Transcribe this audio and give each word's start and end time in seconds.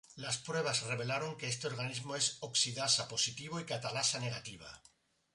Las 0.15 0.39
pruebas 0.39 0.81
revelaron 0.81 1.37
que 1.37 1.47
este 1.47 1.67
organismo 1.67 2.15
es 2.15 2.37
oxidasa 2.39 3.07
positivo 3.07 3.59
y 3.59 3.65
catalasa 3.65 4.19
negativa. 4.19 4.81